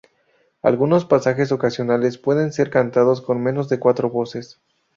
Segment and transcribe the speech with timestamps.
[0.63, 4.59] Algunos pasajes ocasionales pueden ser cantados con menos de cuatro voces.